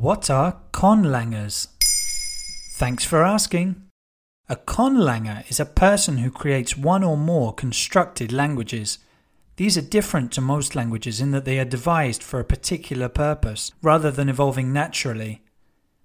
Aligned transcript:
What 0.00 0.30
are 0.30 0.56
conlangers? 0.72 1.68
Thanks 2.72 3.04
for 3.04 3.22
asking. 3.22 3.82
A 4.48 4.56
conlanger 4.56 5.44
is 5.50 5.60
a 5.60 5.66
person 5.66 6.16
who 6.16 6.30
creates 6.30 6.74
one 6.74 7.04
or 7.04 7.18
more 7.18 7.52
constructed 7.52 8.32
languages. 8.32 8.98
These 9.56 9.76
are 9.76 9.82
different 9.82 10.32
to 10.32 10.40
most 10.40 10.74
languages 10.74 11.20
in 11.20 11.32
that 11.32 11.44
they 11.44 11.58
are 11.58 11.66
devised 11.66 12.22
for 12.22 12.40
a 12.40 12.46
particular 12.46 13.10
purpose, 13.10 13.72
rather 13.82 14.10
than 14.10 14.30
evolving 14.30 14.72
naturally. 14.72 15.42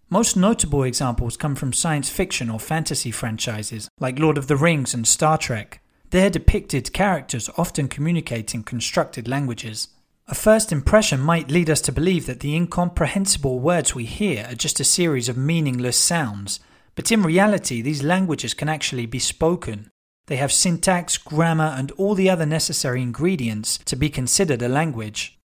Most 0.10 0.36
notable 0.36 0.84
examples 0.84 1.38
come 1.38 1.56
from 1.56 1.72
science 1.72 2.10
fiction 2.10 2.50
or 2.50 2.60
fantasy 2.60 3.12
franchises, 3.12 3.88
like 4.02 4.20
Lord 4.20 4.38
of 4.38 4.48
the 4.48 4.58
Rings 4.58 4.94
and 4.94 5.08
Star 5.08 5.38
Trek. 5.38 5.80
Their 6.10 6.30
depicted 6.30 6.92
characters 6.92 7.50
often 7.58 7.88
communicate 7.88 8.54
in 8.54 8.64
constructed 8.64 9.30
languages. 9.30 9.88
A 10.28 10.34
first 10.34 10.72
impression 10.72 11.20
might 11.20 11.52
lead 11.52 11.70
us 11.70 11.82
to 11.82 11.92
believe 11.92 12.26
that 12.26 12.40
the 12.40 12.56
incomprehensible 12.56 13.60
words 13.60 13.94
we 13.94 14.06
hear 14.06 14.48
are 14.50 14.56
just 14.56 14.80
a 14.80 14.84
series 14.84 15.30
of 15.30 15.38
meaningless 15.38 15.98
sounds, 15.98 16.60
but 16.96 17.12
in 17.12 17.22
reality, 17.22 17.80
these 17.80 18.02
languages 18.02 18.56
can 18.56 18.68
actually 18.68 19.06
be 19.06 19.20
spoken. 19.20 19.92
They 20.26 20.38
have 20.38 20.52
syntax, 20.52 21.20
grammar, 21.20 21.76
and 21.78 21.92
all 21.92 22.16
the 22.16 22.32
other 22.32 22.48
necessary 22.48 23.04
ingredients 23.04 23.78
to 23.86 23.96
be 23.96 24.10
considered 24.10 24.64
a 24.64 24.68
language. 24.68 25.38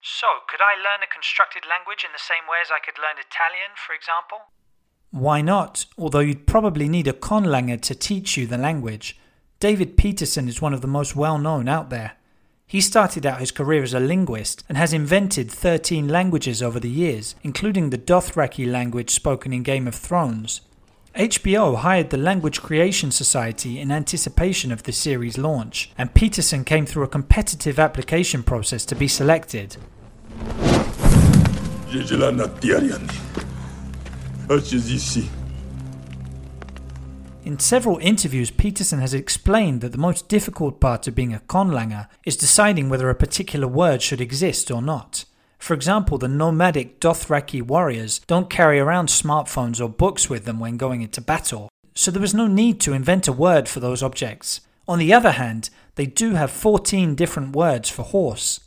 So, 0.00 0.28
could 0.48 0.60
I 0.60 0.76
learn 0.76 1.02
a 1.02 1.12
constructed 1.12 1.64
language 1.68 2.04
in 2.04 2.12
the 2.12 2.22
same 2.22 2.46
way 2.48 2.58
as 2.62 2.70
I 2.70 2.78
could 2.78 2.98
learn 3.02 3.18
Italian, 3.18 3.74
for 3.74 3.92
example? 3.92 4.52
Why 5.10 5.40
not? 5.40 5.86
Although 5.98 6.20
you'd 6.20 6.46
probably 6.46 6.88
need 6.88 7.08
a 7.08 7.12
conlanger 7.12 7.80
to 7.82 7.94
teach 7.96 8.36
you 8.36 8.46
the 8.46 8.56
language. 8.56 9.18
David 9.58 9.96
Peterson 9.96 10.46
is 10.46 10.62
one 10.62 10.72
of 10.72 10.80
the 10.80 10.86
most 10.86 11.16
well 11.16 11.38
known 11.38 11.68
out 11.68 11.90
there. 11.90 12.18
He 12.72 12.80
started 12.80 13.26
out 13.26 13.40
his 13.40 13.50
career 13.50 13.82
as 13.82 13.92
a 13.92 14.00
linguist 14.00 14.64
and 14.66 14.78
has 14.78 14.94
invented 14.94 15.50
13 15.50 16.08
languages 16.08 16.62
over 16.62 16.80
the 16.80 16.88
years, 16.88 17.34
including 17.42 17.90
the 17.90 17.98
Dothraki 17.98 18.66
language 18.66 19.10
spoken 19.10 19.52
in 19.52 19.62
Game 19.62 19.86
of 19.86 19.94
Thrones. 19.94 20.62
HBO 21.14 21.76
hired 21.76 22.08
the 22.08 22.16
Language 22.16 22.62
Creation 22.62 23.10
Society 23.10 23.78
in 23.78 23.92
anticipation 23.92 24.72
of 24.72 24.84
the 24.84 24.92
series' 24.92 25.36
launch, 25.36 25.92
and 25.98 26.14
Peterson 26.14 26.64
came 26.64 26.86
through 26.86 27.02
a 27.02 27.08
competitive 27.08 27.78
application 27.78 28.42
process 28.42 28.86
to 28.86 28.94
be 28.94 29.06
selected. 29.06 29.76
In 37.44 37.58
several 37.58 37.98
interviews, 37.98 38.52
Peterson 38.52 39.00
has 39.00 39.12
explained 39.12 39.80
that 39.80 39.90
the 39.90 39.98
most 39.98 40.28
difficult 40.28 40.78
part 40.78 41.08
of 41.08 41.16
being 41.16 41.34
a 41.34 41.40
conlanger 41.40 42.06
is 42.24 42.36
deciding 42.36 42.88
whether 42.88 43.10
a 43.10 43.16
particular 43.16 43.66
word 43.66 44.00
should 44.00 44.20
exist 44.20 44.70
or 44.70 44.80
not. 44.80 45.24
For 45.58 45.74
example, 45.74 46.18
the 46.18 46.28
nomadic 46.28 47.00
Dothraki 47.00 47.60
warriors 47.60 48.20
don't 48.20 48.48
carry 48.48 48.78
around 48.78 49.08
smartphones 49.08 49.80
or 49.80 49.88
books 49.88 50.30
with 50.30 50.44
them 50.44 50.60
when 50.60 50.76
going 50.76 51.02
into 51.02 51.20
battle, 51.20 51.68
so 51.94 52.12
there 52.12 52.22
was 52.22 52.32
no 52.32 52.46
need 52.46 52.80
to 52.82 52.92
invent 52.92 53.26
a 53.26 53.32
word 53.32 53.68
for 53.68 53.80
those 53.80 54.04
objects. 54.04 54.60
On 54.86 55.00
the 55.00 55.12
other 55.12 55.32
hand, 55.32 55.68
they 55.96 56.06
do 56.06 56.34
have 56.34 56.50
14 56.50 57.16
different 57.16 57.56
words 57.56 57.88
for 57.88 58.04
horse. 58.04 58.60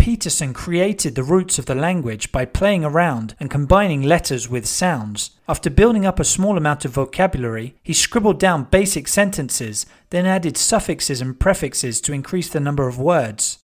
Peterson 0.00 0.54
created 0.54 1.14
the 1.14 1.22
roots 1.22 1.58
of 1.58 1.66
the 1.66 1.74
language 1.74 2.32
by 2.32 2.46
playing 2.46 2.86
around 2.86 3.34
and 3.38 3.50
combining 3.50 4.00
letters 4.00 4.48
with 4.48 4.64
sounds. 4.64 5.32
After 5.46 5.68
building 5.68 6.06
up 6.06 6.18
a 6.18 6.24
small 6.24 6.56
amount 6.56 6.86
of 6.86 6.92
vocabulary, 6.92 7.74
he 7.82 7.92
scribbled 7.92 8.40
down 8.40 8.64
basic 8.64 9.06
sentences, 9.06 9.84
then 10.08 10.24
added 10.24 10.56
suffixes 10.56 11.20
and 11.20 11.38
prefixes 11.38 12.00
to 12.00 12.14
increase 12.14 12.48
the 12.48 12.60
number 12.60 12.88
of 12.88 12.98
words. 12.98 13.58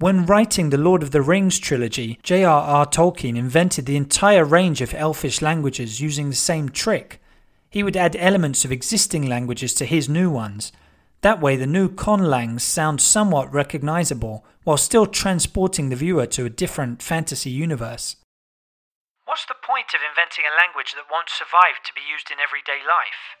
When 0.00 0.26
writing 0.26 0.70
the 0.70 0.76
Lord 0.76 1.04
of 1.04 1.12
the 1.12 1.22
Rings 1.22 1.56
trilogy, 1.60 2.18
J.R.R. 2.24 2.86
Tolkien 2.86 3.36
invented 3.36 3.86
the 3.86 3.96
entire 3.96 4.44
range 4.44 4.80
of 4.80 4.92
elfish 4.92 5.40
languages 5.40 6.00
using 6.00 6.30
the 6.30 6.34
same 6.34 6.68
trick. 6.68 7.22
He 7.70 7.84
would 7.84 7.96
add 7.96 8.16
elements 8.16 8.64
of 8.64 8.72
existing 8.72 9.28
languages 9.28 9.72
to 9.74 9.84
his 9.84 10.08
new 10.08 10.30
ones. 10.30 10.72
That 11.22 11.40
way, 11.40 11.56
the 11.56 11.66
new 11.66 11.88
conlangs 11.88 12.60
sound 12.60 13.00
somewhat 13.00 13.52
recognizable 13.52 14.44
while 14.64 14.76
still 14.76 15.06
transporting 15.06 15.88
the 15.88 15.96
viewer 15.96 16.26
to 16.26 16.44
a 16.44 16.50
different 16.50 17.02
fantasy 17.02 17.50
universe. 17.50 18.16
What's 19.24 19.46
the 19.46 19.54
point 19.66 19.94
of 19.94 20.00
inventing 20.08 20.44
a 20.44 20.56
language 20.56 20.94
that 20.94 21.10
won't 21.10 21.28
survive 21.28 21.82
to 21.84 21.92
be 21.94 22.00
used 22.00 22.30
in 22.30 22.38
everyday 22.38 22.80
life? 22.86 23.36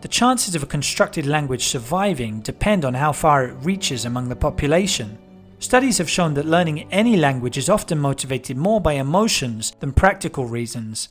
The 0.00 0.08
chances 0.08 0.54
of 0.54 0.62
a 0.62 0.66
constructed 0.66 1.26
language 1.26 1.64
surviving 1.64 2.40
depend 2.40 2.84
on 2.84 2.94
how 2.94 3.12
far 3.12 3.44
it 3.44 3.54
reaches 3.62 4.04
among 4.04 4.28
the 4.28 4.36
population. 4.36 5.18
Studies 5.58 5.98
have 5.98 6.08
shown 6.08 6.34
that 6.34 6.46
learning 6.46 6.92
any 6.92 7.16
language 7.16 7.58
is 7.58 7.68
often 7.68 7.98
motivated 7.98 8.56
more 8.56 8.80
by 8.80 8.92
emotions 8.92 9.72
than 9.80 9.92
practical 9.92 10.46
reasons. 10.46 11.08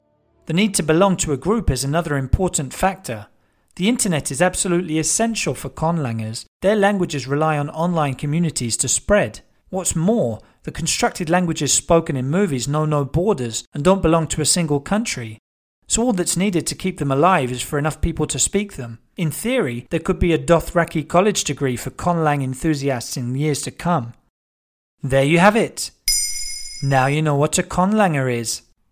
The 0.47 0.53
need 0.53 0.75
to 0.75 0.83
belong 0.83 1.17
to 1.17 1.33
a 1.33 1.37
group 1.37 1.69
is 1.69 1.83
another 1.83 2.15
important 2.15 2.73
factor. 2.73 3.27
The 3.75 3.89
internet 3.89 4.31
is 4.31 4.41
absolutely 4.41 4.97
essential 4.97 5.53
for 5.53 5.69
conlangers. 5.69 6.45
Their 6.61 6.77
languages 6.77 7.27
rely 7.27 7.57
on 7.57 7.69
online 7.69 8.15
communities 8.15 8.77
to 8.77 8.87
spread. 8.87 9.41
What's 9.69 9.93
more, 9.93 10.39
the 10.63 10.71
constructed 10.71 11.29
languages 11.29 11.73
spoken 11.73 12.15
in 12.15 12.29
movies 12.29 12.65
know 12.65 12.85
no 12.85 13.03
borders 13.03 13.65
and 13.73 13.83
don't 13.83 14.01
belong 14.01 14.27
to 14.27 14.41
a 14.41 14.45
single 14.45 14.79
country. 14.79 15.37
So 15.89 16.01
all 16.01 16.13
that's 16.13 16.37
needed 16.37 16.65
to 16.67 16.75
keep 16.75 16.99
them 16.99 17.11
alive 17.11 17.51
is 17.51 17.61
for 17.61 17.77
enough 17.77 17.99
people 17.99 18.25
to 18.27 18.39
speak 18.39 18.77
them. 18.77 18.99
In 19.17 19.31
theory, 19.31 19.85
there 19.89 19.99
could 19.99 20.17
be 20.17 20.31
a 20.31 20.39
Dothraki 20.39 21.05
college 21.05 21.43
degree 21.43 21.75
for 21.75 21.89
conlang 21.89 22.41
enthusiasts 22.41 23.17
in 23.17 23.35
years 23.35 23.61
to 23.63 23.71
come. 23.71 24.13
There 25.03 25.25
you 25.25 25.39
have 25.39 25.57
it. 25.57 25.91
Now 26.81 27.07
you 27.07 27.21
know 27.21 27.35
what 27.35 27.59
a 27.59 27.63
conlanger 27.63 28.33
is. 28.33 28.61